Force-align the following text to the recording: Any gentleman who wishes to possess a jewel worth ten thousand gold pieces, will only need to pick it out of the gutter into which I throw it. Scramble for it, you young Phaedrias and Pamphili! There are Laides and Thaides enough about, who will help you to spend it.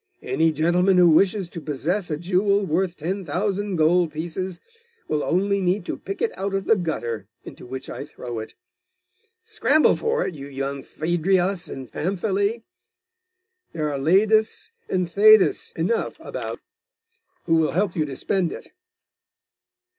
Any 0.23 0.51
gentleman 0.51 0.97
who 0.97 1.07
wishes 1.11 1.47
to 1.49 1.61
possess 1.61 2.09
a 2.09 2.17
jewel 2.17 2.65
worth 2.65 2.95
ten 2.95 3.23
thousand 3.23 3.75
gold 3.75 4.11
pieces, 4.11 4.59
will 5.07 5.21
only 5.23 5.61
need 5.61 5.85
to 5.85 5.95
pick 5.95 6.23
it 6.23 6.35
out 6.35 6.55
of 6.55 6.65
the 6.65 6.75
gutter 6.75 7.27
into 7.43 7.67
which 7.67 7.87
I 7.87 8.03
throw 8.03 8.39
it. 8.39 8.55
Scramble 9.43 9.95
for 9.95 10.25
it, 10.25 10.33
you 10.33 10.47
young 10.47 10.81
Phaedrias 10.81 11.69
and 11.69 11.87
Pamphili! 11.91 12.63
There 13.73 13.93
are 13.93 13.99
Laides 13.99 14.71
and 14.89 15.07
Thaides 15.07 15.71
enough 15.75 16.19
about, 16.19 16.59
who 17.43 17.53
will 17.53 17.73
help 17.73 17.95
you 17.95 18.05
to 18.05 18.15
spend 18.15 18.51
it. 18.51 18.69